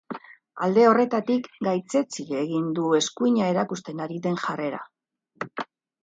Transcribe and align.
Alde 0.67 0.85
horretatik 0.91 1.49
gaitzetsi 1.67 2.25
egin 2.39 2.71
du 2.79 2.85
eskuina 2.99 3.49
erakusten 3.53 4.01
ari 4.07 4.17
den 4.25 4.39
jarrera. 4.45 4.81